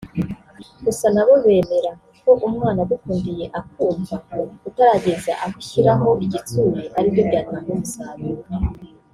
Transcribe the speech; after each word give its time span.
Gusa 0.85 1.07
nabo 1.15 1.33
bemera 1.45 1.91
ko 2.21 2.29
umwana 2.47 2.79
agukundiye 2.85 3.45
akumva 3.59 4.15
utarageza 4.69 5.31
aho 5.43 5.53
ushyiraho 5.61 6.07
igitsure 6.25 6.83
ari 6.97 7.07
byo 7.13 7.23
byatanga 7.29 7.69
umusaruro 7.75 8.41